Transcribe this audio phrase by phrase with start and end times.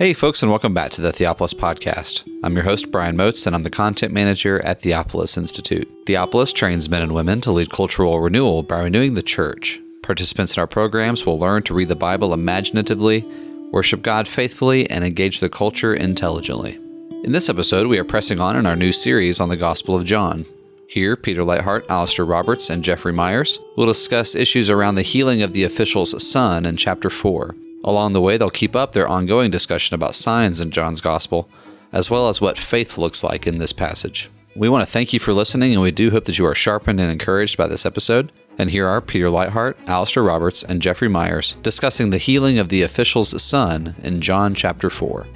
[0.00, 2.26] Hey, folks, and welcome back to the Theopolis Podcast.
[2.42, 5.86] I'm your host, Brian Moats, and I'm the content manager at Theopolis Institute.
[6.06, 9.78] Theopolis trains men and women to lead cultural renewal by renewing the church.
[10.02, 13.26] Participants in our programs will learn to read the Bible imaginatively,
[13.72, 16.78] worship God faithfully, and engage the culture intelligently.
[17.22, 20.06] In this episode, we are pressing on in our new series on the Gospel of
[20.06, 20.46] John.
[20.88, 25.52] Here, Peter Leithart, Alistair Roberts, and Jeffrey Myers will discuss issues around the healing of
[25.52, 29.94] the official's son in chapter 4 Along the way, they'll keep up their ongoing discussion
[29.94, 31.48] about signs in John's Gospel,
[31.92, 34.30] as well as what faith looks like in this passage.
[34.54, 37.00] We want to thank you for listening, and we do hope that you are sharpened
[37.00, 38.32] and encouraged by this episode.
[38.58, 42.82] And here are Peter Leithart, Alistair Roberts, and Jeffrey Myers discussing the healing of the
[42.82, 45.26] official's son in John chapter 4.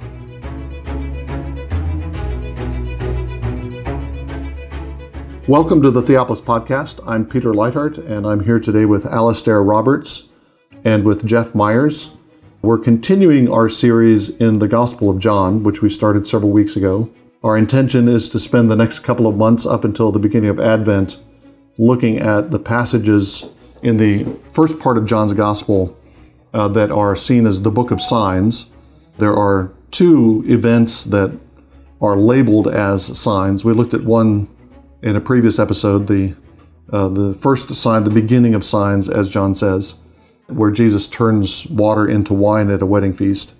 [5.47, 6.99] Welcome to the Theopolis Podcast.
[7.07, 10.29] I'm Peter Leithart, and I'm here today with Alistair Roberts
[10.83, 12.11] and with Jeff Myers.
[12.65, 17.13] We're continuing our series in the Gospel of John, which we started several weeks ago.
[17.43, 20.59] Our intention is to spend the next couple of months up until the beginning of
[20.59, 21.23] Advent
[21.77, 25.95] looking at the passages in the first part of John's Gospel
[26.55, 28.71] uh, that are seen as the book of signs.
[29.19, 31.37] There are two events that
[32.01, 33.63] are labeled as signs.
[33.63, 34.47] We looked at one
[35.03, 36.33] in a previous episode, the
[36.91, 39.99] uh, the first sign, the beginning of signs, as John says
[40.47, 43.55] where Jesus turns water into wine at a wedding feast.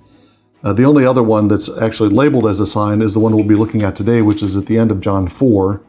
[0.63, 3.45] Uh, the only other one that's actually labeled as a sign is the one we'll
[3.45, 5.81] be looking at today, which is at the end of John 4,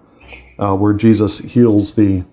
[0.59, 2.25] uh, where Jesus heals the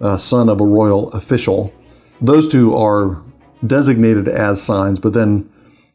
[0.00, 1.72] uh, son of a royal official.
[2.20, 3.22] Those two are
[3.66, 5.50] designated as signs, but then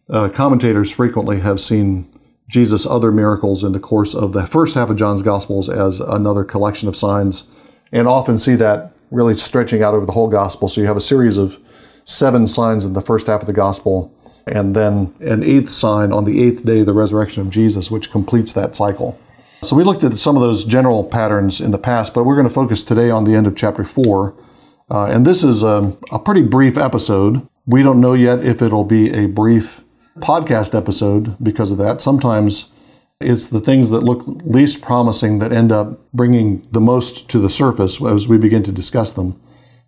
[0.09, 2.09] uh, commentators frequently have seen
[2.47, 6.43] Jesus' other miracles in the course of the first half of John's Gospels as another
[6.43, 7.47] collection of signs,
[7.91, 10.67] and often see that really stretching out over the whole Gospel.
[10.67, 11.59] So you have a series of
[12.09, 14.11] seven signs in the first half of the gospel,
[14.47, 18.51] and then an eighth sign on the eighth day, the resurrection of Jesus, which completes
[18.53, 19.19] that cycle.
[19.61, 22.47] So we looked at some of those general patterns in the past, but we're going
[22.47, 24.33] to focus today on the end of chapter four.
[24.89, 27.47] Uh, and this is a, a pretty brief episode.
[27.67, 29.83] We don't know yet if it'll be a brief
[30.17, 32.01] podcast episode because of that.
[32.01, 32.71] Sometimes
[33.21, 37.49] it's the things that look least promising that end up bringing the most to the
[37.49, 39.39] surface as we begin to discuss them.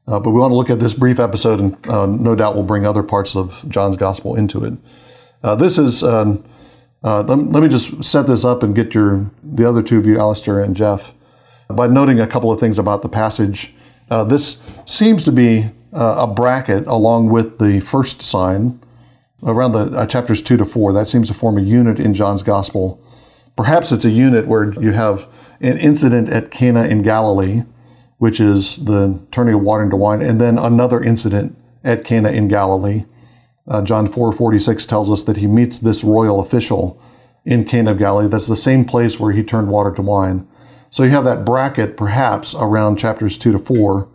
[0.07, 2.63] Uh, but we want to look at this brief episode, and uh, no doubt we'll
[2.63, 4.73] bring other parts of John's gospel into it.
[5.43, 6.03] Uh, this is.
[6.03, 6.43] Um,
[7.03, 10.05] uh, let, let, me just set this up and get your the other two of
[10.05, 11.13] you, Alistair and Jeff,
[11.67, 13.73] by noting a couple of things about the passage.
[14.11, 18.79] Uh, this seems to be uh, a bracket along with the first sign
[19.43, 20.93] around the chapters two to four.
[20.93, 23.01] That seems to form a unit in John's gospel.
[23.55, 25.27] Perhaps it's a unit where you have
[25.59, 27.63] an incident at Cana in Galilee
[28.21, 32.47] which is the turning of water into wine, and then another incident at Cana in
[32.47, 33.03] Galilee.
[33.67, 37.01] Uh, John 4:46 tells us that he meets this royal official
[37.45, 38.27] in Cana of Galilee.
[38.27, 40.45] That's the same place where he turned water to wine.
[40.91, 44.07] So you have that bracket perhaps around chapters 2 to 4.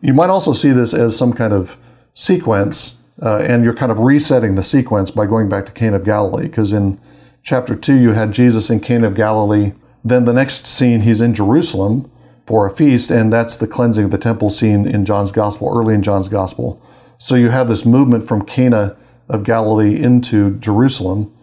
[0.00, 1.76] You might also see this as some kind of
[2.12, 6.04] sequence, uh, and you're kind of resetting the sequence by going back to Cana of
[6.04, 6.98] Galilee, because in
[7.44, 9.74] chapter 2 you had Jesus in Cana of Galilee.
[10.04, 12.10] Then the next scene, he's in Jerusalem
[12.46, 15.94] for a feast, and that's the cleansing of the temple seen in John's Gospel, early
[15.94, 16.82] in John's Gospel.
[17.18, 18.96] So you have this movement from Cana
[19.28, 21.34] of Galilee into Jerusalem.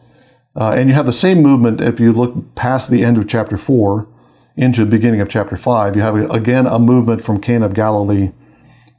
[0.56, 3.57] Uh, and you have the same movement if you look past the end of chapter
[3.57, 4.07] 4
[4.57, 5.95] into the beginning of chapter 5.
[5.95, 8.31] You have, again, a movement from Cana of Galilee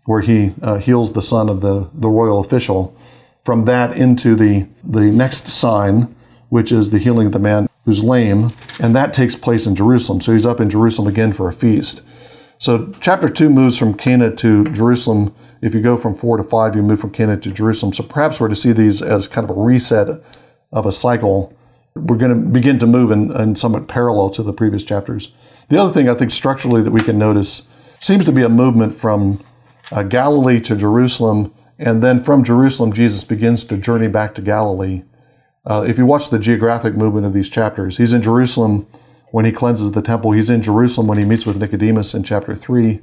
[0.05, 2.97] where he uh, heals the son of the, the royal official.
[3.45, 6.15] From that into the, the next sign,
[6.49, 10.21] which is the healing of the man who's lame, and that takes place in Jerusalem.
[10.21, 12.03] So he's up in Jerusalem again for a feast.
[12.59, 15.35] So chapter 2 moves from Cana to Jerusalem.
[15.61, 17.93] If you go from 4 to 5, you move from Cana to Jerusalem.
[17.93, 20.09] So perhaps we're to see these as kind of a reset
[20.71, 21.57] of a cycle.
[21.97, 25.33] We're going to begin to move in, in somewhat parallel to the previous chapters.
[25.69, 27.67] The other thing I think structurally that we can notice
[27.99, 29.41] seems to be a movement from
[29.91, 35.03] uh, Galilee to Jerusalem, and then from Jerusalem, Jesus begins to journey back to Galilee.
[35.65, 38.87] Uh, if you watch the geographic movement of these chapters, he's in Jerusalem
[39.31, 40.33] when he cleanses the temple.
[40.33, 43.01] He's in Jerusalem when he meets with Nicodemus in chapter 3.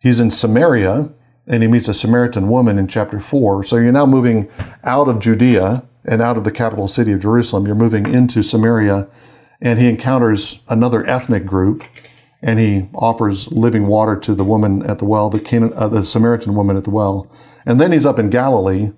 [0.00, 1.12] He's in Samaria
[1.46, 3.64] and he meets a Samaritan woman in chapter 4.
[3.64, 4.48] So you're now moving
[4.84, 7.66] out of Judea and out of the capital city of Jerusalem.
[7.66, 9.08] You're moving into Samaria
[9.60, 11.84] and he encounters another ethnic group
[12.42, 16.04] and he offers living water to the woman at the well, the, Canaan, uh, the
[16.04, 17.30] Samaritan woman at the well.
[17.64, 18.90] And then he's up in Galilee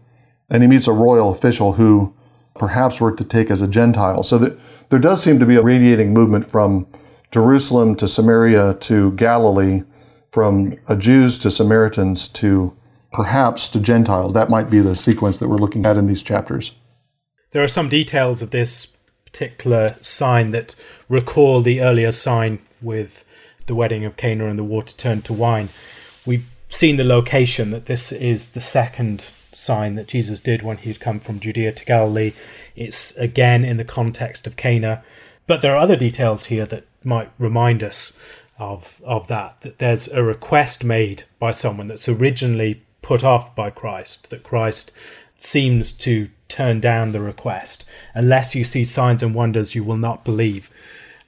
[0.49, 2.15] and he meets a royal official who
[2.55, 4.23] perhaps were to take as a Gentile.
[4.23, 4.59] So that
[4.91, 6.87] there does seem to be a radiating movement from
[7.31, 9.83] Jerusalem to Samaria to Galilee,
[10.31, 12.77] from uh, Jews to Samaritans to
[13.12, 14.35] perhaps to Gentiles.
[14.35, 16.73] That might be the sequence that we're looking at in these chapters.
[17.53, 20.75] There are some details of this particular sign that
[21.09, 23.25] recall the earlier sign with
[23.67, 25.69] the wedding of Cana and the water turned to wine.
[26.27, 30.91] We've seen the location that this is the second sign that Jesus did when he
[30.91, 32.33] had come from Judea to Galilee.
[32.77, 35.03] It's again in the context of Cana.
[35.47, 38.19] But there are other details here that might remind us
[38.59, 39.61] of of that.
[39.62, 44.93] That there's a request made by someone that's originally put off by Christ, that Christ
[45.37, 47.85] seems to turn down the request.
[48.15, 50.71] Unless you see signs and wonders, you will not believe.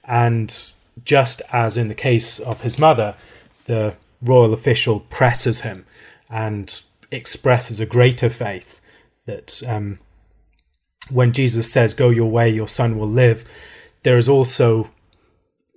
[0.05, 0.71] And
[1.03, 3.15] just as in the case of his mother,
[3.65, 5.85] the royal official presses him
[6.29, 6.81] and
[7.11, 8.81] expresses a greater faith
[9.25, 9.99] that um,
[11.09, 13.45] when Jesus says, Go your way, your son will live,
[14.03, 14.89] there is also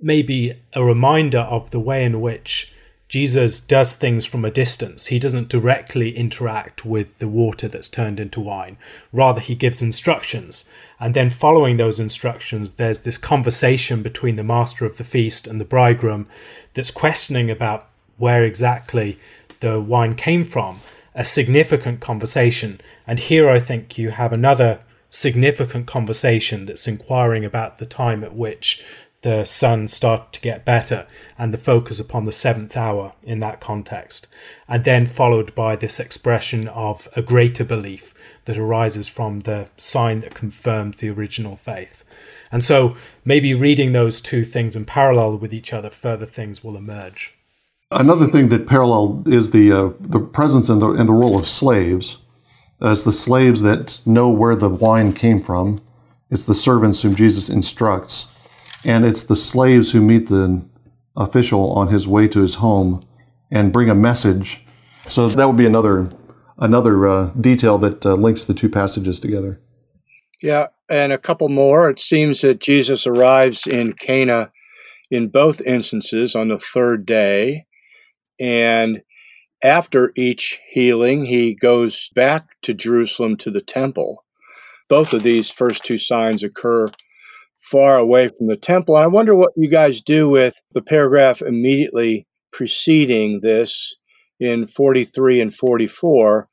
[0.01, 2.73] maybe a reminder of the way in which
[3.11, 5.07] Jesus does things from a distance.
[5.07, 8.79] He doesn't directly interact with the water that's turned into wine.
[9.13, 10.71] Rather, he gives instructions.
[11.01, 15.61] And then, following those instructions, there's this conversation between the master of the feast and
[15.61, 16.29] the bridegroom
[16.75, 19.19] that's questioning about where exactly
[19.59, 20.79] the wine came from.
[21.15, 22.81] A significant conversation.
[23.07, 24.81] And here I think you have another
[25.11, 28.83] significant conversation that's inquiring about the time at which
[29.23, 33.61] the son started to get better and the focus upon the seventh hour in that
[33.61, 34.29] context.
[34.69, 38.15] And then followed by this expression of a greater belief
[38.47, 42.05] that arises from the sign that confirmed the original faith.
[42.51, 46.77] And so maybe reading those two things in parallel with each other, further things will
[46.77, 47.37] emerge.
[47.91, 51.47] Another thing that parallel is the uh, the presence and the and the role of
[51.47, 52.19] slaves,
[52.81, 55.81] as the slaves that know where the wine came from.
[56.31, 58.29] It's the servants whom Jesus instructs
[58.85, 60.65] and it's the slaves who meet the
[61.17, 63.03] official on his way to his home
[63.51, 64.65] and bring a message.
[65.09, 66.11] So that would be another
[66.59, 69.61] another uh, detail that uh, links the two passages together.
[70.43, 71.91] Yeah, and a couple more.
[71.91, 74.51] It seems that Jesus arrives in Cana
[75.11, 77.67] in both instances on the third day,
[78.41, 79.03] and
[79.63, 84.25] after each healing, he goes back to Jerusalem to the temple.
[84.89, 86.89] Both of these first two signs occur
[87.57, 88.97] far away from the temple.
[88.97, 93.97] And I wonder what you guys do with the paragraph immediately preceding this
[94.41, 96.49] in 43 and 44.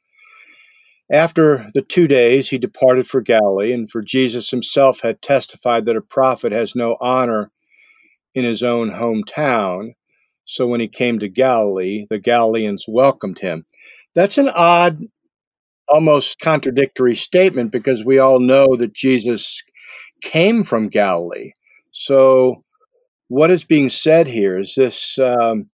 [1.09, 5.95] After the two days, he departed for Galilee, and for Jesus himself had testified that
[5.95, 7.49] a prophet has no honor
[8.35, 9.93] in his own hometown.
[10.47, 13.65] So when he came to Galilee, the Galileans welcomed him.
[14.15, 15.01] That's an odd,
[15.89, 19.61] almost contradictory statement because we all know that Jesus
[20.21, 21.51] came from Galilee.
[21.91, 22.63] So,
[23.27, 25.69] what is being said here is this um,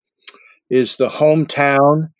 [0.68, 2.10] is the hometown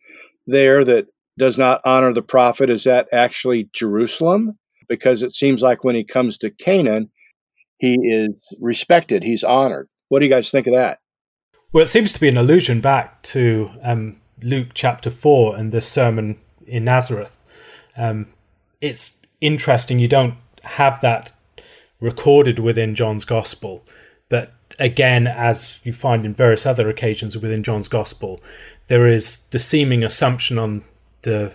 [0.47, 1.06] there that
[1.39, 2.71] does not honor the prophet.
[2.71, 4.59] Is that actually Jerusalem?
[4.89, 7.11] Because it seems like when he comes to Canaan,
[7.79, 9.89] he is respected, he's honored.
[10.09, 10.99] What do you guys think of that?
[11.70, 15.82] Well, it seems to be an allusion back to um, Luke chapter 4 and the
[15.82, 17.44] sermon in Nazareth.
[17.94, 18.29] Um,
[18.81, 21.32] it's interesting, you don't have that
[22.00, 23.85] recorded within John's Gospel.
[24.31, 28.41] But again, as you find in various other occasions within John's Gospel,
[28.87, 30.85] there is the seeming assumption on
[31.21, 31.53] the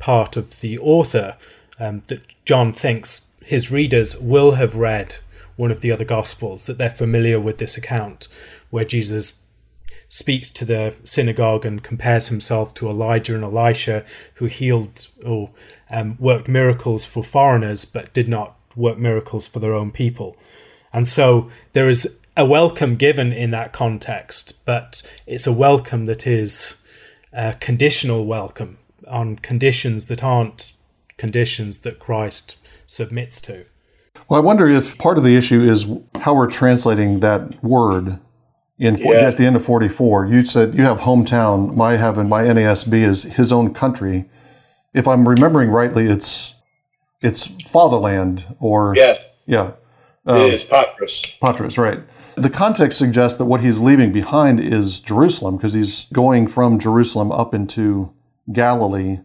[0.00, 1.36] part of the author
[1.78, 5.18] um, that John thinks his readers will have read
[5.54, 8.26] one of the other Gospels, that they're familiar with this account
[8.70, 9.42] where Jesus
[10.08, 15.50] speaks to the synagogue and compares himself to Elijah and Elisha, who healed or
[15.90, 20.36] um, worked miracles for foreigners but did not work miracles for their own people.
[20.92, 26.26] And so there is a welcome given in that context, but it's a welcome that
[26.26, 26.82] is
[27.32, 30.72] a conditional welcome on conditions that aren't
[31.16, 32.56] conditions that Christ
[32.86, 33.66] submits to.
[34.28, 35.86] Well, I wonder if part of the issue is
[36.22, 38.18] how we're translating that word
[38.78, 40.26] in at the end of 44.
[40.26, 41.74] You said you have hometown.
[41.74, 44.26] My have in my NASB is his own country.
[44.94, 46.54] If I'm remembering rightly, it's
[47.22, 49.72] it's fatherland or yes, yeah,
[50.26, 51.36] um, it is patris.
[51.40, 52.00] patris, right?
[52.36, 57.32] The context suggests that what he's leaving behind is Jerusalem because he's going from Jerusalem
[57.32, 58.14] up into
[58.52, 59.18] Galilee.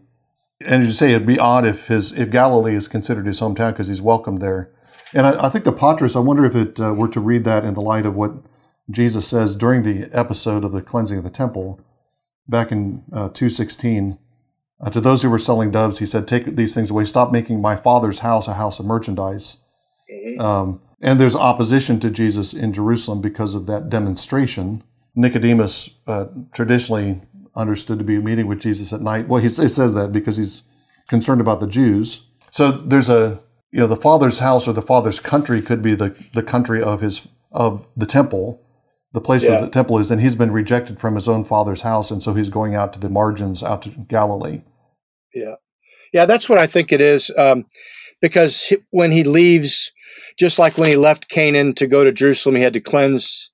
[0.60, 3.72] And as you say, it'd be odd if his if Galilee is considered his hometown
[3.72, 4.72] because he's welcomed there.
[5.12, 6.16] And I, I, think the patris.
[6.16, 8.32] I wonder if it uh, were to read that in the light of what
[8.90, 11.80] Jesus says during the episode of the cleansing of the temple,
[12.48, 14.18] back in uh, two sixteen.
[14.80, 17.04] Uh, to those who were selling doves, he said, Take these things away.
[17.04, 19.58] Stop making my father's house a house of merchandise.
[20.12, 20.40] Mm-hmm.
[20.40, 24.82] Um, and there's opposition to Jesus in Jerusalem because of that demonstration.
[25.14, 27.22] Nicodemus, uh, traditionally
[27.54, 29.28] understood to be meeting with Jesus at night.
[29.28, 30.62] Well, he, he says that because he's
[31.08, 32.26] concerned about the Jews.
[32.50, 36.10] So there's a you know the father's house or the father's country could be the
[36.32, 38.63] the country of his of the temple
[39.14, 39.52] the place yeah.
[39.52, 42.34] where the temple is and he's been rejected from his own father's house and so
[42.34, 44.60] he's going out to the margins out to galilee
[45.32, 45.54] yeah
[46.12, 47.64] yeah that's what i think it is um,
[48.20, 49.92] because when he leaves
[50.38, 53.50] just like when he left canaan to go to jerusalem he had to cleanse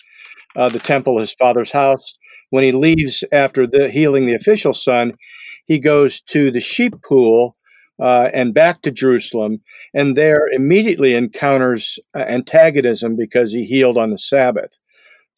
[0.57, 2.15] uh, the temple his father's house
[2.49, 5.13] when he leaves after the healing the official son
[5.67, 7.57] he goes to the sheep pool
[8.03, 9.61] uh, and back to jerusalem
[9.93, 14.79] and there immediately encounters uh, antagonism because he healed on the Sabbath.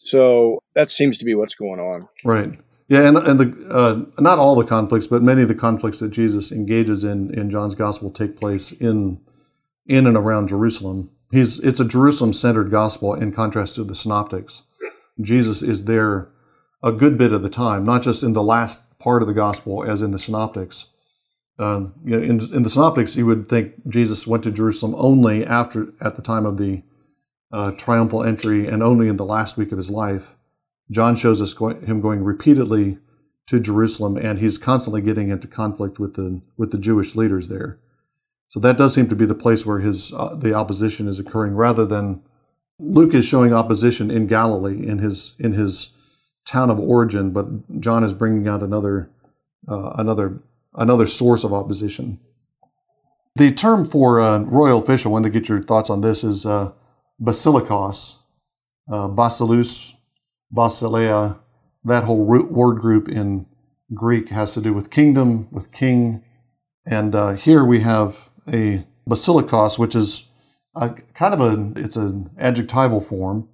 [0.04, 2.08] So that seems to be what's going on.
[2.24, 2.58] Right.
[2.88, 6.10] Yeah, and, and the uh, not all the conflicts, but many of the conflicts that
[6.10, 9.20] Jesus engages in in John's gospel take place in
[9.86, 11.10] in and around Jerusalem.
[11.30, 14.64] He's it's a Jerusalem centered gospel in contrast to the synoptics.
[15.20, 16.28] Jesus is there
[16.82, 19.84] a good bit of the time, not just in the last part of the gospel
[19.84, 20.92] as in the synoptics,
[21.58, 25.44] um, you know, in, in, the Synoptics, you would think Jesus went to Jerusalem only
[25.44, 26.82] after at the time of the
[27.52, 30.36] uh, triumphal entry and only in the last week of his life.
[30.90, 32.98] John shows us him going repeatedly
[33.46, 37.78] to Jerusalem, and he's constantly getting into conflict with the with the Jewish leaders there.
[38.48, 41.54] So that does seem to be the place where his uh, the opposition is occurring,
[41.54, 42.22] rather than
[42.78, 45.90] Luke is showing opposition in Galilee in his in his
[46.44, 47.46] town of origin, but
[47.80, 49.10] John is bringing out another
[49.68, 50.42] uh, another
[50.74, 52.20] another source of opposition.
[53.36, 56.72] The term for a royal official, I to get your thoughts on this, is uh,
[57.22, 58.18] basilikos,
[58.90, 59.94] uh, basileus,
[60.54, 61.38] basileia.
[61.84, 63.46] That whole word group in
[63.94, 66.24] Greek has to do with kingdom, with king.
[66.86, 70.28] And uh, here we have a basilikos, which is
[70.74, 73.48] a, kind of a, it's an adjectival form.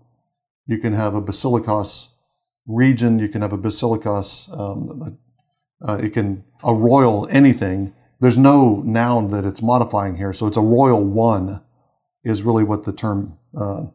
[0.66, 2.08] You can have a basilikos
[2.66, 5.18] region, you can have a basilikos, um,
[5.86, 7.94] uh, it can a royal anything.
[8.20, 11.60] There's no noun that it's modifying here, so it's a royal one,
[12.24, 13.86] is really what the term uh,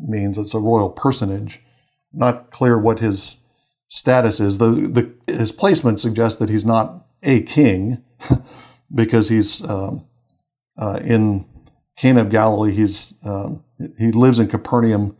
[0.00, 0.38] means.
[0.38, 1.60] It's a royal personage.
[2.12, 3.38] Not clear what his
[3.88, 4.58] status is.
[4.58, 4.70] The,
[5.26, 8.02] the his placement suggests that he's not a king,
[8.94, 10.06] because he's um,
[10.78, 11.46] uh, in
[11.96, 12.72] Cana of Galilee.
[12.72, 13.64] He's um,
[13.98, 15.16] he lives in Capernaum,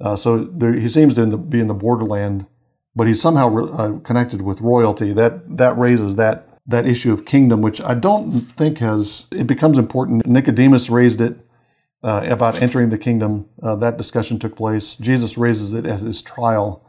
[0.00, 2.46] uh, so there, he seems to be in the borderland
[2.94, 5.12] but he's somehow uh, connected with royalty.
[5.12, 9.78] That that raises that that issue of kingdom, which I don't think has it becomes
[9.78, 10.26] important.
[10.26, 11.43] Nicodemus raised it
[12.04, 13.48] uh, about entering the kingdom.
[13.62, 14.94] Uh, that discussion took place.
[14.96, 16.88] Jesus raises it at his trial,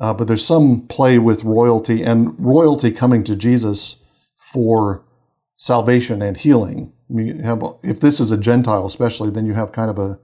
[0.00, 4.02] uh, but there's some play with royalty and royalty coming to Jesus
[4.34, 5.04] for
[5.54, 6.92] salvation and healing.
[7.08, 10.18] I mean, have, if this is a Gentile, especially, then you have kind of a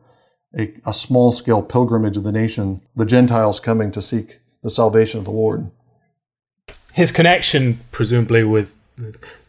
[0.59, 5.19] a, a small scale pilgrimage of the nation, the Gentiles coming to seek the salvation
[5.19, 5.71] of the Lord.
[6.93, 8.77] His connection, presumably with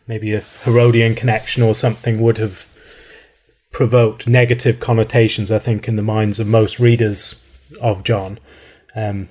[0.07, 2.69] maybe a Herodian connection or something, would have
[3.73, 7.43] provoked negative connotations, I think, in the minds of most readers
[7.81, 8.39] of John.
[8.95, 9.27] Um,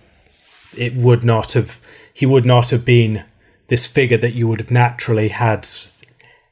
[0.76, 1.80] it would not have,
[2.12, 3.24] he would not have been
[3.68, 5.66] this figure that you would have naturally had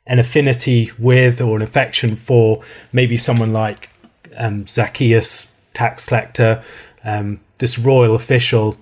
[0.07, 3.91] an affinity with or an affection for, maybe someone like
[4.37, 6.63] um, Zacchaeus, tax collector,
[7.05, 8.77] um, this royal official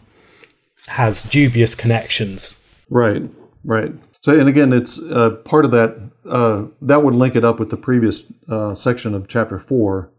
[0.87, 2.61] has dubious connections.
[2.91, 3.23] Right,
[3.65, 3.93] right.
[4.21, 6.11] So, and again, it's uh, part of that.
[6.29, 10.11] Uh, that would link it up with the previous uh, section of chapter four,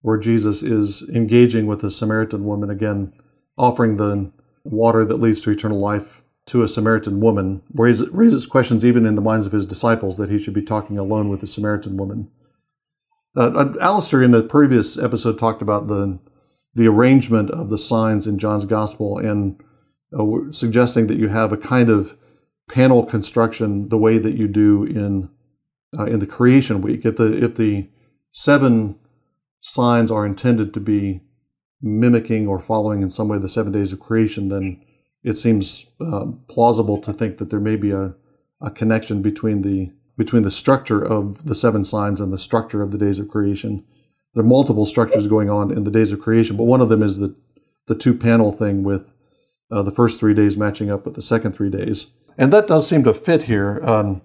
[0.00, 3.12] where Jesus is engaging with a Samaritan woman again,
[3.56, 4.32] offering the
[4.64, 9.06] water that leads to eternal life to a Samaritan woman, where he raises questions even
[9.06, 11.96] in the minds of his disciples that he should be talking alone with a Samaritan
[11.96, 12.30] woman.
[13.36, 16.18] Uh, uh Alistair, in the previous episode, talked about the
[16.74, 19.62] the arrangement of the signs in John's Gospel and
[20.18, 22.16] uh, suggesting that you have a kind of
[22.68, 25.28] panel construction the way that you do in
[25.98, 27.04] uh, in the creation week.
[27.04, 27.88] If the if the
[28.30, 28.98] seven
[29.60, 31.22] signs are intended to be
[31.80, 34.82] mimicking or following in some way the seven days of creation, then
[35.22, 38.14] it seems uh, plausible to think that there may be a,
[38.60, 42.90] a connection between the between the structure of the seven signs and the structure of
[42.90, 43.84] the days of creation.
[44.34, 47.02] There are multiple structures going on in the days of creation, but one of them
[47.02, 47.34] is the
[47.86, 49.12] the two panel thing with
[49.70, 52.08] uh, the first three days matching up with the second three days.
[52.38, 53.80] And that does seem to fit here.
[53.82, 54.22] Um,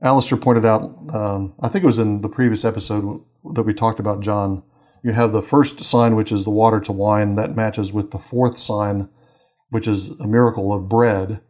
[0.00, 3.20] Alistair pointed out, um, I think it was in the previous episode
[3.54, 4.62] that we talked about John.
[5.02, 8.18] You have the first sign, which is the water to wine, that matches with the
[8.18, 9.08] fourth sign,
[9.70, 11.40] which is a miracle of bread,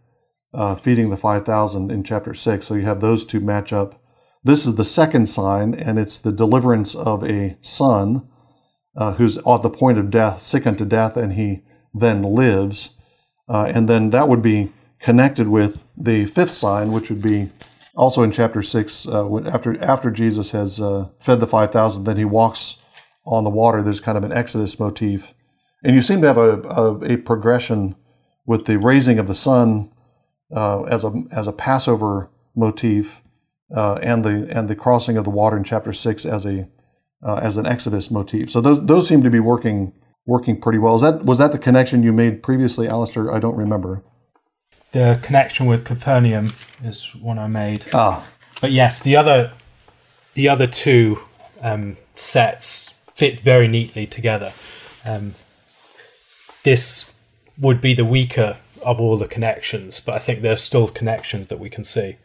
[0.55, 2.67] uh, feeding the 5,000 in chapter 6.
[2.67, 4.02] So you have those two match up.
[4.45, 8.28] This is the second sign, and it's the deliverance of a son
[8.97, 12.97] uh, who's at the point of death, sick unto death, and he then lives.
[13.47, 17.50] Uh, and then that would be connected with the fifth sign, which would be
[17.99, 22.17] also in chapter six, uh, after after Jesus has uh, fed the five thousand, then
[22.17, 22.78] he walks
[23.25, 23.83] on the water.
[23.83, 25.35] There's kind of an Exodus motif,
[25.85, 27.97] and you seem to have a, a, a progression
[28.47, 29.90] with the raising of the son
[30.55, 33.21] uh, as a as a Passover motif,
[33.76, 36.69] uh, and the and the crossing of the water in chapter six as a
[37.26, 38.49] uh, as an Exodus motif.
[38.50, 39.93] So those those seem to be working
[40.25, 40.95] working pretty well.
[40.95, 43.33] Is that was that the connection you made previously, Alistair?
[43.35, 44.05] I don't remember.
[44.92, 46.52] The connection with Capernaum
[46.83, 47.87] is one I made.
[47.92, 48.26] Ah,
[48.61, 49.52] but yes, the other
[50.35, 51.18] the other two
[51.61, 54.52] um, sets fit very neatly together.
[55.04, 55.35] Um,
[56.64, 57.16] this
[57.59, 61.49] would be the weaker of all the connections, but I think there are still connections
[61.49, 62.16] that we can see.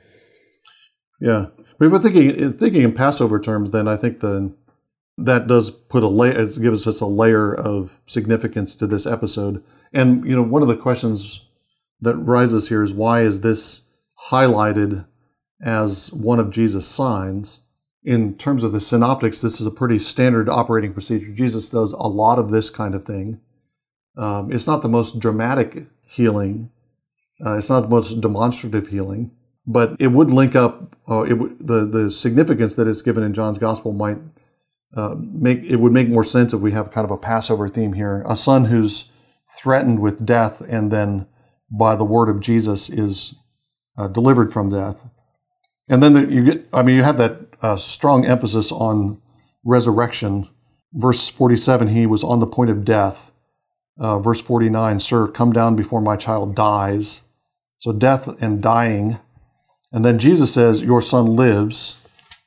[1.19, 4.55] Yeah, but if we're thinking thinking in Passover terms, then I think the
[5.17, 9.63] that does put a layer, gives us a layer of significance to this episode.
[9.91, 11.41] And you know, one of the questions
[12.03, 13.81] that rises here is why is this
[14.29, 15.05] highlighted
[15.63, 17.61] as one of Jesus' signs?
[18.03, 21.31] In terms of the synoptics, this is a pretty standard operating procedure.
[21.31, 23.39] Jesus does a lot of this kind of thing.
[24.17, 26.69] Um, it's not the most dramatic healing.
[27.43, 29.31] Uh, it's not the most demonstrative healing,
[29.65, 30.95] but it would link up.
[31.09, 34.17] Uh, it w- the the significance that is given in John's gospel might
[34.95, 37.93] uh, make it would make more sense if we have kind of a Passover theme
[37.93, 38.23] here.
[38.27, 39.11] A son who's
[39.57, 41.25] threatened with death and then
[41.71, 43.35] by the word of Jesus is
[43.97, 45.09] uh, delivered from death.
[45.89, 49.21] And then the, you get, I mean, you have that uh, strong emphasis on
[49.63, 50.47] resurrection.
[50.93, 53.31] Verse 47, he was on the point of death.
[53.99, 57.21] Uh, verse 49, sir, come down before my child dies.
[57.79, 59.19] So death and dying.
[59.91, 61.99] And then Jesus says, your son lives.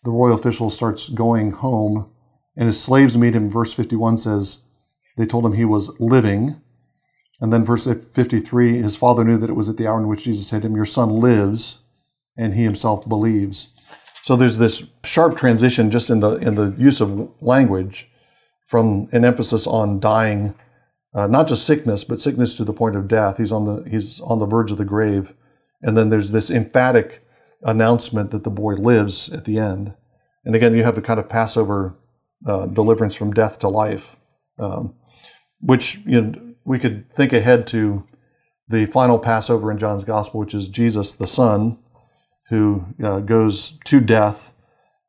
[0.02, 2.11] The royal official starts going home.
[2.56, 3.50] And his slaves meet him.
[3.50, 4.62] Verse 51 says,
[5.16, 6.61] they told him he was living.
[7.40, 10.25] And then verse 53, his father knew that it was at the hour in which
[10.25, 11.83] Jesus said to him, Your son lives,
[12.37, 13.73] and he himself believes.
[14.23, 18.11] So there's this sharp transition just in the in the use of language
[18.64, 20.55] from an emphasis on dying,
[21.14, 23.37] uh, not just sickness, but sickness to the point of death.
[23.37, 25.33] He's on the he's on the verge of the grave.
[25.83, 27.25] And then there's this emphatic
[27.62, 29.94] announcement that the boy lives at the end.
[30.44, 31.94] And again, you have the kind of Passover
[32.46, 34.16] uh, deliverance from death to life,
[34.59, 34.94] um,
[35.61, 38.07] which you know we could think ahead to
[38.68, 41.79] the final Passover in John's Gospel, which is Jesus the Son,
[42.50, 44.52] who uh, goes to death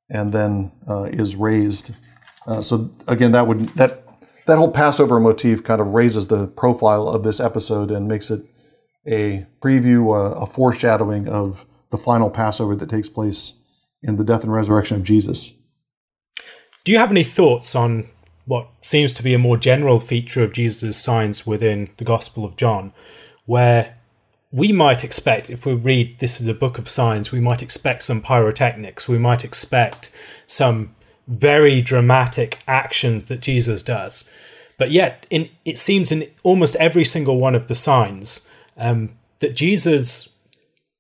[0.10, 1.94] and then uh, is raised.
[2.46, 4.04] Uh, so again, that would that
[4.46, 8.44] that whole Passover motif kind of raises the profile of this episode and makes it
[9.06, 13.60] a preview, a foreshadowing of the final Passover that takes place
[14.04, 15.54] in the death and resurrection of Jesus.
[16.84, 18.08] Do you have any thoughts on
[18.48, 22.56] what seems to be a more general feature of Jesus' signs within the Gospel of
[22.56, 22.94] John,
[23.46, 23.98] where
[24.52, 28.04] we might expect, if we read this is a book of signs, we might expect
[28.04, 30.12] some pyrotechnics, we might expect
[30.48, 30.96] some
[31.28, 34.32] very dramatic actions that Jesus does.
[34.78, 39.56] But yet, in, it seems in almost every single one of the signs um, that
[39.56, 40.36] Jesus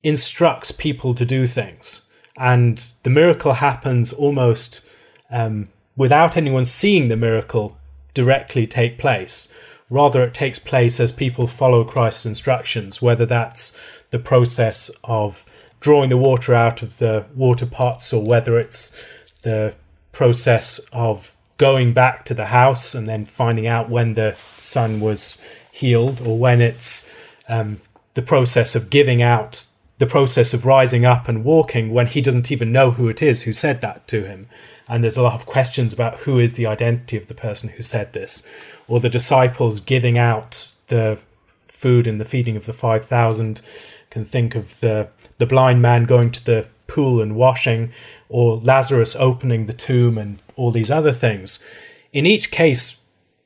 [0.04, 2.10] instructs people to do things.
[2.38, 4.86] And the miracle happens almost
[5.32, 7.78] um, without anyone seeing the miracle
[8.14, 9.52] directly take place.
[9.90, 13.82] Rather, it takes place as people follow Christ's instructions, whether that's
[14.12, 15.46] the process of
[15.80, 18.96] drawing the water out of the water pots or whether it's
[19.44, 19.76] the
[20.12, 25.42] process of going back to the house and then finding out when the son was
[25.72, 27.12] healed or when it's
[27.48, 27.80] um,
[28.14, 29.66] the process of giving out
[30.00, 33.44] the process of rising up and walking when he doesn't even know who it is
[33.44, 34.48] who said that to him
[34.88, 37.84] and there's a lot of questions about who is the identity of the person who
[37.84, 38.50] said this,
[38.88, 41.19] or the disciples giving out the
[41.67, 43.62] food and the feeding of the 5,000.
[44.10, 47.91] Can think of the, the blind man going to the pool and washing,
[48.30, 51.65] or Lazarus opening the tomb, and all these other things.
[52.13, 53.02] In each case,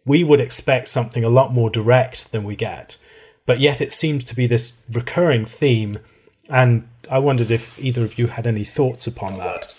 [0.06, 2.98] we would expect something a lot more direct than we get,
[3.46, 6.00] but yet it seems to be this recurring theme.
[6.50, 9.74] And I wondered if either of you had any thoughts upon that.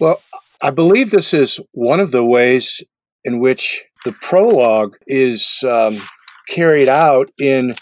[0.00, 0.20] Well,
[0.64, 2.82] I believe this is one of the ways
[3.22, 6.00] in which the prologue is um,
[6.48, 7.74] carried out in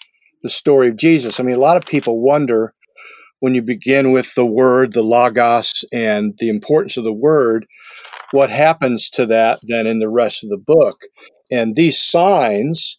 [0.42, 1.38] the story of Jesus.
[1.38, 2.74] I mean, a lot of people wonder
[3.38, 7.66] when you begin with the word, the logos, and the importance of the word,
[8.32, 11.02] what happens to that then in the rest of the book.
[11.52, 12.98] And these signs,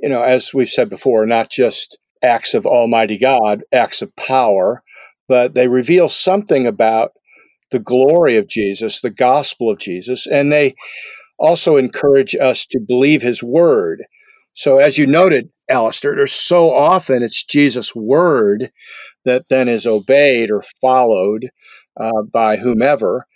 [0.00, 4.14] you know, as we've said before, are not just acts of Almighty God, acts of
[4.14, 4.84] power,
[5.26, 7.10] but they reveal something about
[7.74, 10.76] the glory of Jesus, the gospel of Jesus, and they
[11.38, 14.04] also encourage us to believe his word.
[14.54, 18.72] So, as you noted, Alistair, there's so often it's Jesus' word
[19.24, 21.50] that then is obeyed or followed.
[22.00, 23.26] uh, by whomever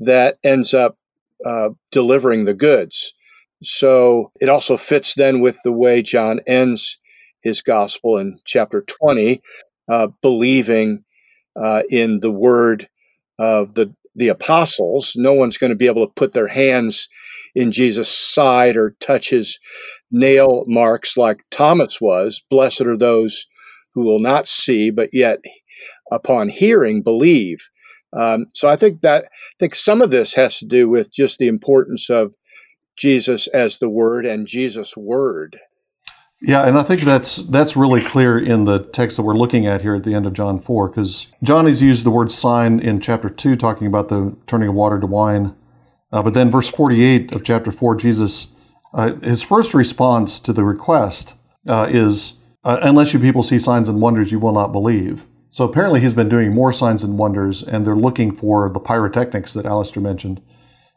[0.00, 0.96] that ends up
[1.44, 3.14] uh, delivering the goods.
[3.62, 6.98] So it also fits then with the way John ends
[7.42, 9.42] his gospel in chapter 20,
[9.90, 11.04] uh, believing
[11.60, 12.88] uh, in the word
[13.38, 15.12] of the, the apostles.
[15.16, 17.08] No one's going to be able to put their hands
[17.54, 19.58] in Jesus' side or touch his
[20.10, 22.42] nail marks like Thomas was.
[22.50, 23.46] Blessed are those
[23.94, 25.40] who will not see, but yet
[26.10, 27.58] upon hearing believe.
[28.16, 31.38] Um, so I think that I think some of this has to do with just
[31.38, 32.34] the importance of
[32.96, 35.58] Jesus as the Word and Jesus' Word.
[36.40, 39.82] Yeah, and I think that's that's really clear in the text that we're looking at
[39.82, 43.00] here at the end of John four, because John has used the word sign in
[43.00, 45.56] chapter two, talking about the turning of water to wine,
[46.12, 48.54] uh, but then verse forty eight of chapter four, Jesus,
[48.94, 51.34] uh, his first response to the request
[51.66, 55.64] uh, is, uh, "Unless you people see signs and wonders, you will not believe." So
[55.64, 59.66] apparently, he's been doing more signs and wonders, and they're looking for the pyrotechnics that
[59.66, 60.40] Alistair mentioned,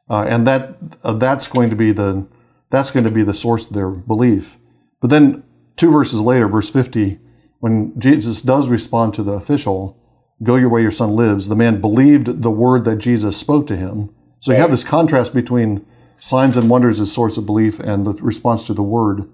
[0.07, 2.27] uh, and that uh, that's going to be the
[2.69, 4.59] that's going to be the source of their belief.
[5.01, 5.43] But then
[5.75, 7.19] two verses later, verse 50,
[7.59, 9.99] when Jesus does respond to the official,
[10.41, 13.75] go your way, your son lives, the man believed the word that Jesus spoke to
[13.75, 14.15] him.
[14.39, 15.85] So you have this contrast between
[16.17, 19.29] signs and wonders as source of belief and the response to the word.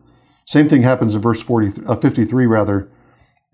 [0.45, 2.89] Same thing happens in verse 40, uh, 53, rather.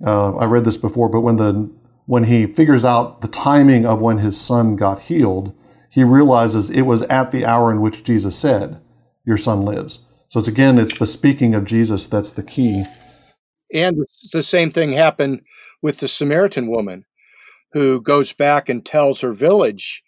[0.06, 1.71] Uh, I read this before, but when the
[2.06, 5.56] when he figures out the timing of when his son got healed,
[5.89, 8.82] he realizes it was at the hour in which Jesus said,
[9.26, 9.99] "Your son lives."
[10.34, 12.86] So it's again, it's the speaking of Jesus that's the key.
[13.72, 15.41] And the same thing happened
[15.84, 17.06] with the Samaritan woman
[17.74, 20.02] who goes back and tells her village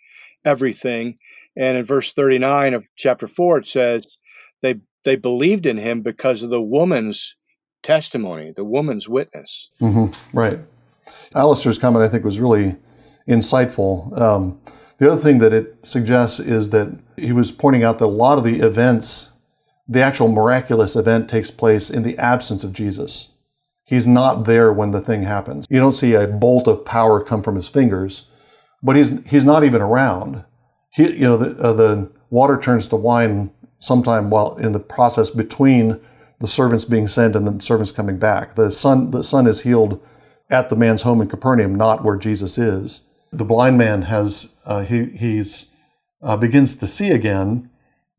[0.44, 1.20] everything.
[1.56, 4.18] And in verse 39 of chapter 4, it says,
[4.64, 7.36] they, they believed in him because of the woman's
[7.84, 9.70] testimony, the woman's witness.
[9.80, 10.36] Mm-hmm.
[10.36, 10.58] Right.
[11.36, 12.76] Alistair's comment, I think, was really
[13.28, 14.20] insightful.
[14.20, 14.60] Um,
[14.98, 18.40] the other thing that it suggests is that he was pointing out that a lot
[18.40, 19.34] of the events
[19.88, 23.34] the actual miraculous event takes place in the absence of Jesus.
[23.84, 25.68] He's not there when the thing happens.
[25.70, 28.28] You don't see a bolt of power come from his fingers,
[28.82, 30.44] but he's he's not even around.
[30.90, 35.30] He, you know, the, uh, the water turns to wine sometime while in the process
[35.30, 36.00] between
[36.40, 38.56] the servants being sent and the servants coming back.
[38.56, 40.02] The son the son is healed
[40.50, 43.06] at the man's home in Capernaum, not where Jesus is.
[43.32, 45.68] The blind man has uh, he he's
[46.24, 47.70] uh, begins to see again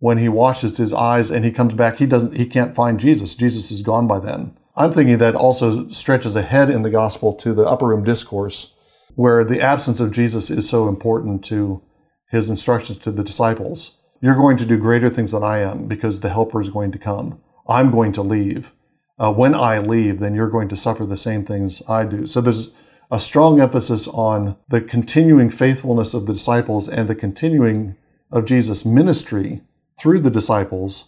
[0.06, 3.34] when he washes his eyes and he comes back, he doesn't he can't find Jesus.
[3.34, 4.56] Jesus is gone by then.
[4.76, 8.72] I'm thinking that also stretches ahead in the gospel to the upper room discourse,
[9.16, 11.82] where the absence of Jesus is so important to
[12.30, 13.96] his instructions to the disciples.
[14.20, 16.98] You're going to do greater things than I am because the helper is going to
[16.98, 17.40] come.
[17.66, 18.70] I'm going to leave.
[19.18, 22.28] Uh, when I leave, then you're going to suffer the same things I do.
[22.28, 22.72] So there's
[23.10, 27.96] a strong emphasis on the continuing faithfulness of the disciples and the continuing
[28.30, 29.62] of Jesus' ministry
[29.98, 31.06] through the disciples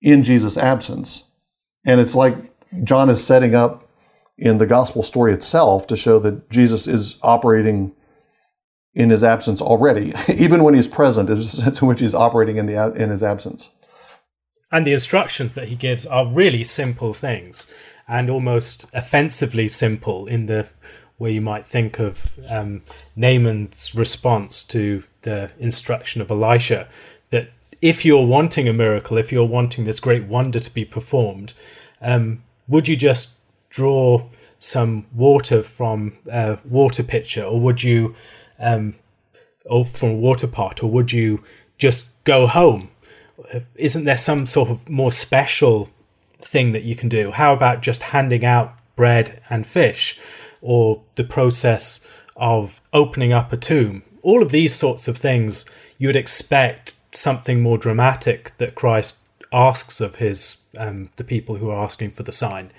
[0.00, 1.30] in Jesus' absence.
[1.84, 2.34] And it's like
[2.84, 3.88] John is setting up
[4.38, 7.94] in the gospel story itself to show that Jesus is operating
[8.94, 12.56] in his absence already, even when he's present, is a sense in which he's operating
[12.56, 13.70] in the in his absence.
[14.70, 17.72] And the instructions that he gives are really simple things,
[18.08, 20.68] and almost offensively simple in the
[21.18, 22.82] way you might think of um,
[23.14, 26.88] Naaman's response to the instruction of Elisha,
[27.30, 27.50] that
[27.82, 31.52] if you're wanting a miracle, if you're wanting this great wonder to be performed,
[32.00, 34.24] um, would you just draw
[34.60, 38.14] some water from a water pitcher, or would you,
[38.60, 38.94] um,
[39.66, 41.42] or from a water pot, or would you
[41.76, 42.88] just go home?
[43.74, 45.90] Isn't there some sort of more special
[46.40, 47.32] thing that you can do?
[47.32, 50.20] How about just handing out bread and fish,
[50.60, 54.04] or the process of opening up a tomb?
[54.22, 55.64] All of these sorts of things
[55.98, 61.70] you would expect something more dramatic that Christ asks of his um, the people who
[61.70, 62.70] are asking for the sign,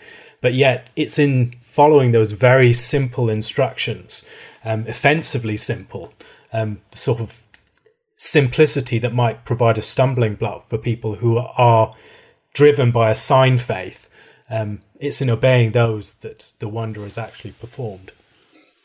[0.42, 4.30] but yet it's in following those very simple instructions,
[4.66, 6.14] um, offensively simple,
[6.52, 7.42] um, sort of
[8.16, 11.92] simplicity that might provide a stumbling block for people who are
[12.54, 14.10] driven by a sign faith.
[14.50, 18.12] Um, it's in obeying those that the wonder is actually performed.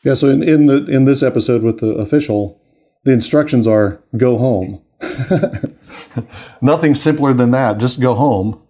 [0.02, 0.14] Yeah.
[0.14, 2.60] So in in, the, in this episode with the official,
[3.04, 4.82] the instructions are go home
[6.62, 7.78] Nothing simpler than that.
[7.78, 8.62] Just go home.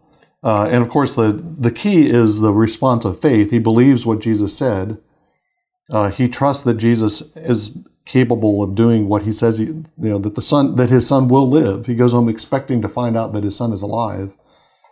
[0.42, 3.51] Uh, and of course, the, the key is the response of faith.
[3.51, 4.98] He believes what Jesus said.
[5.90, 9.59] Uh, he trusts that Jesus is capable of doing what he says.
[9.59, 11.87] He, you know that the son that his son will live.
[11.87, 14.33] He goes home expecting to find out that his son is alive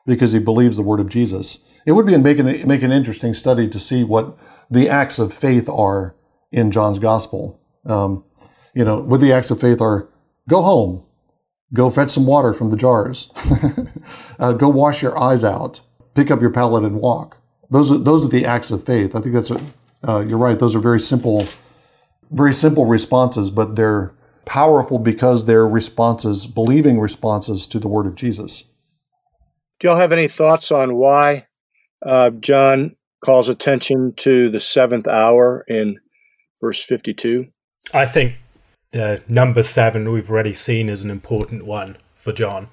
[0.06, 1.80] because he believes the word of Jesus.
[1.86, 4.36] It would be make an, make an interesting study to see what
[4.70, 6.14] the acts of faith are
[6.52, 7.60] in John's gospel.
[7.84, 8.24] Um,
[8.74, 10.08] you know, what the acts of faith are
[10.48, 11.05] go home,
[11.72, 13.30] go fetch some water from the jars,
[14.38, 15.80] uh, go wash your eyes out,
[16.14, 17.38] pick up your pallet and walk.
[17.70, 19.16] Those are those are the acts of faith.
[19.16, 19.60] I think that's a,
[20.06, 20.58] uh, you're right.
[20.58, 21.46] Those are very simple,
[22.30, 24.12] very simple responses, but they're
[24.44, 28.64] powerful because they're responses, believing responses to the word of Jesus.
[29.80, 31.46] Do y'all have any thoughts on why
[32.04, 35.98] uh, John calls attention to the seventh hour in
[36.60, 37.46] verse 52?
[37.92, 38.36] I think
[38.96, 42.68] the number seven we've already seen is an important one for John.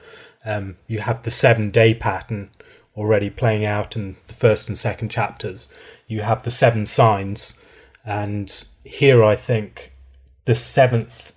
[0.46, 2.50] Um, you have the seven day pattern
[2.96, 5.68] already playing out in the first and second chapters.
[6.08, 7.62] You have the seven signs,
[8.06, 8.50] and
[8.86, 9.92] here I think
[10.46, 11.34] the seventh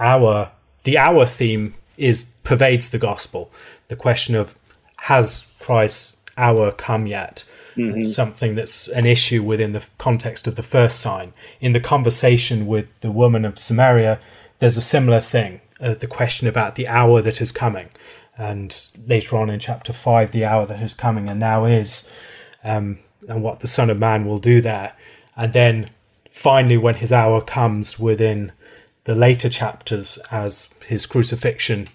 [0.00, 0.50] hour,
[0.82, 3.52] the hour theme is pervades the gospel.
[3.86, 4.56] The question of
[5.02, 7.44] has Christ's hour come yet?
[7.78, 8.02] Mm-hmm.
[8.02, 11.32] Something that's an issue within the context of the first sign.
[11.60, 14.18] In the conversation with the woman of Samaria,
[14.58, 15.60] there's a similar thing.
[15.80, 17.88] Uh, the question about the hour that is coming,
[18.36, 22.12] and later on in chapter five, the hour that is coming and now is,
[22.64, 24.94] um, and what the Son of Man will do there,
[25.36, 25.90] and then
[26.32, 28.50] finally, when his hour comes within
[29.04, 31.88] the later chapters, as his crucifixion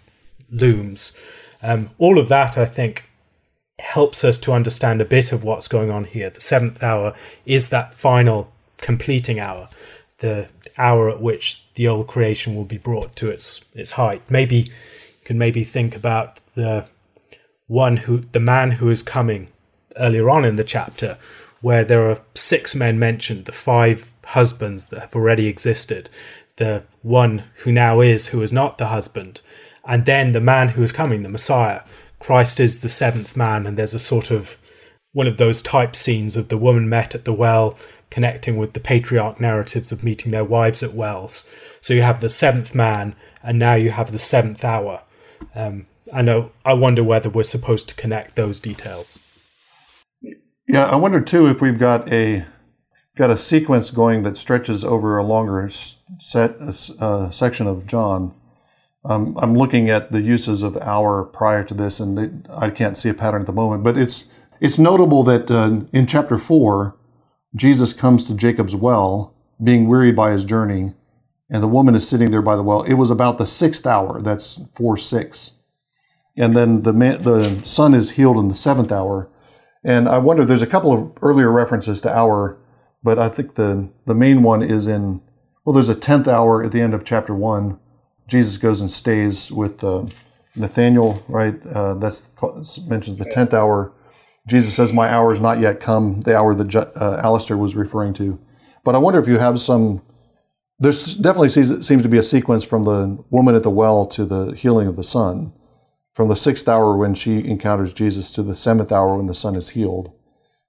[0.49, 1.17] looms,
[1.61, 3.03] um, all of that, I think,
[3.79, 6.29] helps us to understand a bit of what's going on here.
[6.29, 7.13] The seventh hour
[7.45, 9.69] is that final completing hour,
[10.19, 14.21] the hour at which the old creation will be brought to its its height.
[14.29, 16.85] Maybe you can maybe think about the
[17.67, 19.47] one who the man who is coming
[19.95, 21.17] earlier on in the chapter,
[21.61, 26.09] where there are six men mentioned, the five husbands that have already existed,
[26.57, 29.41] the one who now is who is not the husband,
[29.85, 31.81] and then the man who is coming, the Messiah.
[32.23, 34.57] Christ is the seventh man, and there's a sort of
[35.11, 37.77] one of those type scenes of the woman met at the well
[38.09, 41.51] connecting with the patriarch narratives of meeting their wives at wells.
[41.81, 45.03] So you have the seventh man, and now you have the seventh hour.
[45.53, 46.51] Um, I know.
[46.63, 49.19] I wonder whether we're supposed to connect those details.
[50.65, 52.45] Yeah, I wonder too if we've got a
[53.17, 55.69] got a sequence going that stretches over a longer
[56.19, 58.33] set uh, section of John.
[59.05, 62.95] Um, I'm looking at the uses of hour prior to this, and they, I can't
[62.95, 63.83] see a pattern at the moment.
[63.83, 64.29] But it's
[64.61, 66.95] it's notable that uh, in chapter four,
[67.55, 70.93] Jesus comes to Jacob's well, being wearied by his journey,
[71.49, 72.83] and the woman is sitting there by the well.
[72.83, 74.21] It was about the sixth hour.
[74.21, 75.59] That's four six,
[76.37, 79.29] and then the man, the son is healed in the seventh hour.
[79.85, 82.57] And I wonder, there's a couple of earlier references to hour,
[83.03, 85.21] but I think the the main one is in
[85.65, 87.79] well, there's a tenth hour at the end of chapter one
[88.33, 90.07] Jesus goes and stays with uh,
[90.55, 91.55] Nathaniel, right?
[91.67, 92.31] Uh, that's
[92.87, 93.93] mentions the tenth hour.
[94.47, 98.15] Jesus says, "My hour is not yet come." The hour that uh, Alistair was referring
[98.15, 98.39] to.
[98.83, 100.01] But I wonder if you have some.
[100.79, 104.55] There's definitely seems, to be a sequence from the woman at the well to the
[104.55, 105.53] healing of the son,
[106.15, 109.55] from the sixth hour when she encounters Jesus to the seventh hour when the son
[109.55, 110.11] is healed,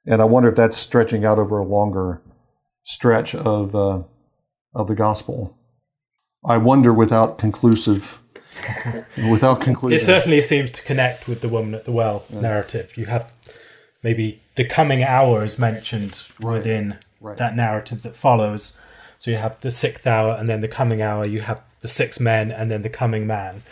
[0.06, 2.20] and I wonder if that's stretching out over a longer
[2.82, 4.02] stretch of uh,
[4.74, 5.58] of the gospel.
[6.44, 8.20] I wonder without conclusive
[9.30, 9.96] without conclusion.
[9.96, 12.40] It certainly seems to connect with the woman at the well yeah.
[12.40, 12.96] narrative.
[12.96, 13.32] You have
[14.02, 16.54] maybe the coming hour is mentioned right.
[16.54, 17.36] within right.
[17.36, 18.78] that narrative that follows.
[19.18, 21.24] So you have the sixth hour and then the coming hour.
[21.24, 23.62] You have the six men and then the coming man.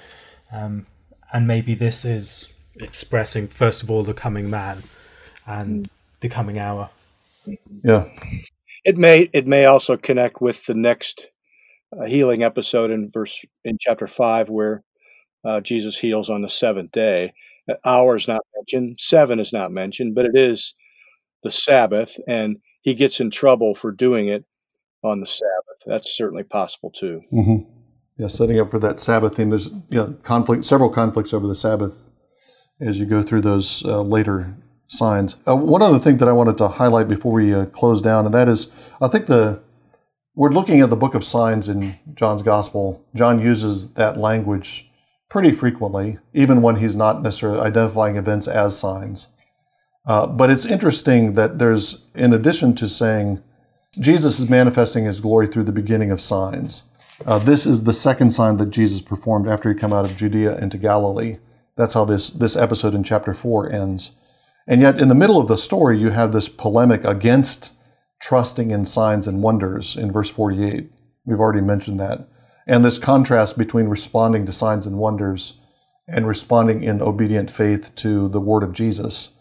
[0.51, 0.87] Um,
[1.33, 4.83] and maybe this is expressing first of all the coming man
[5.47, 5.89] and
[6.21, 6.91] the coming hour.
[7.83, 8.09] Yeah.
[8.85, 11.27] It may it may also connect with the next
[12.01, 14.83] a healing episode in verse in chapter five where
[15.45, 17.33] uh, Jesus heals on the seventh day.
[17.69, 20.75] Uh, hour is not mentioned, seven is not mentioned, but it is
[21.43, 24.45] the Sabbath, and he gets in trouble for doing it
[25.03, 25.83] on the Sabbath.
[25.87, 27.23] That's certainly possible too.
[27.33, 27.69] Mm-hmm.
[28.19, 29.51] Yeah, setting up for that Sabbath theme.
[29.51, 32.11] There's yeah, conflict, several conflicts over the Sabbath
[32.81, 35.37] as you go through those uh, later signs.
[35.49, 38.35] Uh, one other thing that I wanted to highlight before we uh, close down, and
[38.35, 39.63] that is, I think the
[40.35, 43.05] we're looking at the book of signs in John's gospel.
[43.14, 44.90] John uses that language
[45.29, 49.29] pretty frequently, even when he's not necessarily identifying events as signs.
[50.07, 53.42] Uh, but it's interesting that there's, in addition to saying
[54.01, 56.85] Jesus is manifesting his glory through the beginning of signs,
[57.27, 60.59] uh, this is the second sign that Jesus performed after he come out of Judea
[60.59, 61.37] into Galilee.
[61.77, 64.12] That's how this, this episode in chapter 4 ends.
[64.66, 67.75] And yet, in the middle of the story, you have this polemic against
[68.23, 70.91] trusting in signs and wonders in verse 48.
[71.27, 72.29] We've already mentioned that.
[72.67, 75.59] And this contrast between responding to signs and wonders
[76.09, 79.37] and responding in obedient faith to the word of Jesus.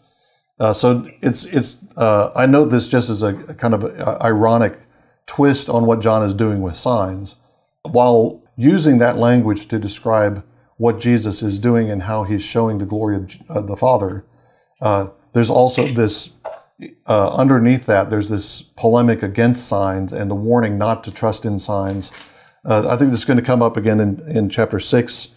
[0.58, 3.88] Uh, so it's it's uh, I note this just as a, a kind of a,
[3.88, 4.78] a ironic
[5.26, 7.36] twist on what John is doing with signs.
[7.84, 10.44] while using that language to describe
[10.76, 14.24] what Jesus is doing and how he's showing the glory of uh, the Father,
[14.80, 16.30] uh, there's also this
[17.06, 21.58] uh, underneath that, there's this polemic against signs and the warning not to trust in
[21.58, 22.12] signs.
[22.64, 25.34] Uh, I think this is going to come up again in, in chapter 6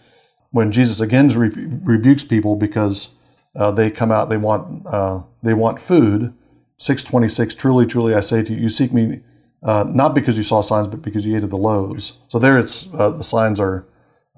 [0.50, 3.14] when Jesus again re- rebukes people because
[3.56, 6.32] uh, they come out, they want, uh, they want food.
[6.78, 9.20] 626, truly, truly, I say to you, you seek me
[9.62, 12.18] uh, not because you saw signs, but because you ate of the loaves.
[12.28, 13.86] So there it's, uh, the signs are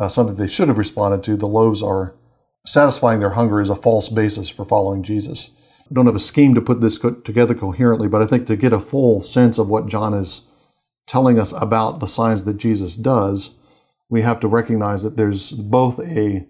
[0.08, 1.36] something they should have responded to.
[1.36, 2.14] The loaves are
[2.64, 5.50] satisfying their hunger is a false basis for following Jesus.
[5.92, 8.72] Don't have a scheme to put this co- together coherently, but I think to get
[8.72, 10.46] a full sense of what John is
[11.06, 13.54] telling us about the signs that Jesus does,
[14.10, 16.46] we have to recognize that there's both a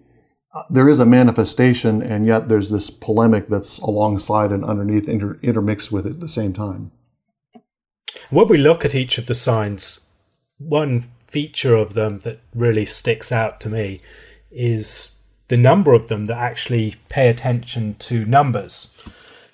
[0.51, 5.37] uh, there is a manifestation, and yet there's this polemic that's alongside and underneath, inter-
[5.43, 6.91] intermixed with it at the same time.
[8.31, 10.07] When we look at each of the signs,
[10.57, 14.01] one feature of them that really sticks out to me
[14.49, 15.15] is
[15.49, 18.99] the number of them that actually pay attention to numbers.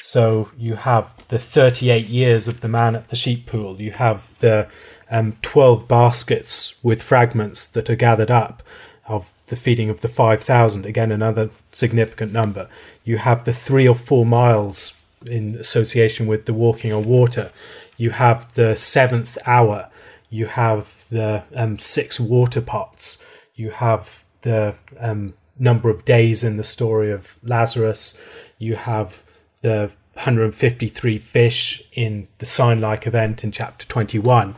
[0.05, 3.81] So you have the 38 years of the man at the sheep pool.
[3.81, 4.67] You have the
[5.09, 8.61] um, 12 baskets with fragments that are gathered up
[9.07, 10.85] of the feeding of the 5,000.
[10.85, 12.69] Again, another significant number.
[13.03, 17.49] You have the three or four miles in association with the walking on water.
[17.97, 19.89] You have the seventh hour.
[20.29, 23.25] You have the um, six water pots.
[23.55, 28.21] You have the um, number of days in the story of Lazarus.
[28.59, 29.24] You have
[29.65, 34.55] the 153 fish in the sign like event in chapter 21.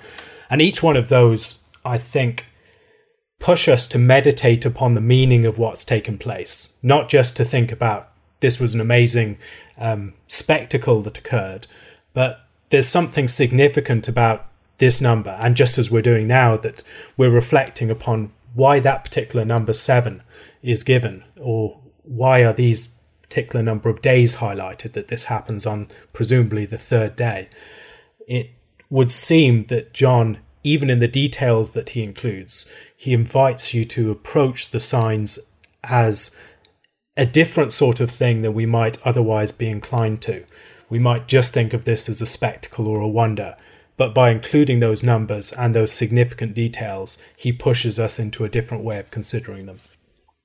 [0.50, 2.48] And each one of those, I think,
[3.40, 7.72] push us to meditate upon the meaning of what's taken place, not just to think
[7.72, 9.38] about this was an amazing
[9.78, 11.68] um, spectacle that occurred,
[12.14, 14.46] but there's something significant about
[14.78, 15.38] this number.
[15.42, 16.84] And just as we're doing now, that
[17.16, 20.22] we're reflecting upon why that particular number seven
[20.62, 22.97] is given, or why are these
[23.30, 27.50] particular number of days highlighted that this happens on presumably the third day.
[28.28, 28.52] It
[28.90, 34.12] would seem that John, even in the details that he includes, he invites you to
[34.12, 35.52] approach the signs
[35.84, 36.40] as
[37.16, 40.46] a different sort of thing than we might otherwise be inclined to.
[40.90, 43.58] We might just think of this as a spectacle or a wonder,
[43.98, 48.84] but by including those numbers and those significant details, he pushes us into a different
[48.84, 49.80] way of considering them.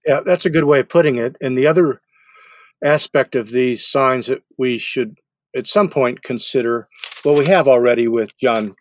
[0.06, 1.36] Yeah, that's a good way of putting it.
[1.40, 2.00] And the other
[2.84, 5.18] aspect of these signs that we should
[5.54, 6.88] at some point consider,
[7.24, 8.74] well, we have already with John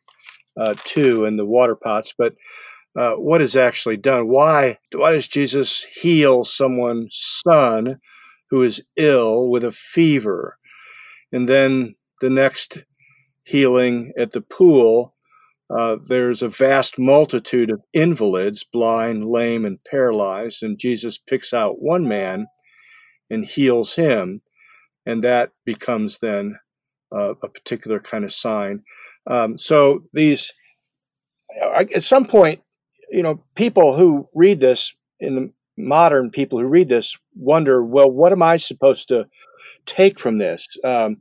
[0.60, 2.34] uh, 2 and the water pots, but
[2.98, 4.28] uh, what is actually done?
[4.28, 8.00] Why, why does Jesus heal someone's son
[8.50, 10.58] who is ill with a fever?
[11.32, 12.84] And then the next
[13.46, 15.16] healing at the pool,
[15.70, 21.82] uh, there's a vast multitude of invalids, blind, lame, and paralyzed, and Jesus picks out
[21.82, 22.48] one man
[23.32, 24.41] and heals him,
[25.06, 26.60] and that becomes then
[27.15, 28.84] uh, a particular kind of sign.
[29.26, 30.54] Um, so these,
[31.62, 32.62] at some point,
[33.10, 38.12] you know, people who read this in the modern people who read this wonder, well,
[38.12, 39.28] what am I supposed to
[39.86, 40.67] take from this?
[40.84, 41.17] Um,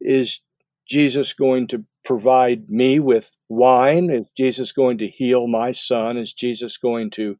[0.00, 0.40] is
[0.88, 4.10] Jesus going to provide me with wine?
[4.10, 6.16] Is Jesus going to heal my son?
[6.16, 7.36] Is Jesus going to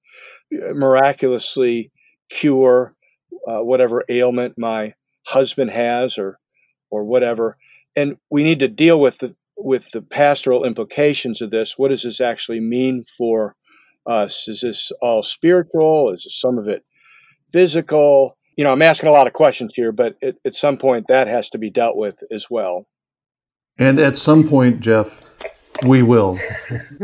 [0.53, 1.93] uh, miraculously
[2.29, 2.96] cure
[3.47, 4.95] uh, whatever ailment my
[5.27, 6.39] husband has or
[6.91, 7.57] or whatever.
[7.95, 11.79] And we need to deal with the with the pastoral implications of this.
[11.79, 13.57] What does this actually mean for
[14.07, 14.47] us?
[14.49, 16.13] Is this all spiritual?
[16.13, 16.85] Is some of it
[17.51, 18.37] physical?
[18.57, 21.29] You know i'm asking a lot of questions here but at, at some point that
[21.29, 22.87] has to be dealt with as well.
[23.79, 25.23] And at some point jeff
[25.85, 26.39] we will.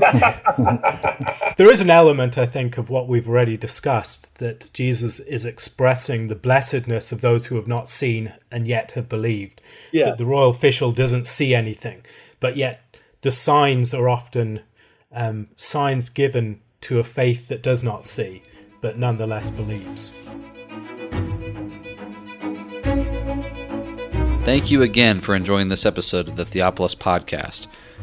[1.57, 6.29] there is an element, I think, of what we've already discussed that Jesus is expressing
[6.29, 9.61] the blessedness of those who have not seen and yet have believed.
[9.93, 10.07] Yeah.
[10.07, 12.05] That the royal official doesn't see anything,
[12.41, 14.61] but yet the signs are often
[15.13, 18.43] um, signs given to a faith that does not see,
[18.81, 20.17] but nonetheless believes.
[24.45, 27.69] Thank you again for enjoying this episode of the Theopolis Podcast.